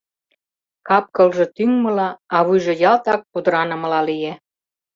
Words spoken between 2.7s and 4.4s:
ялтак пудыранымыла лие.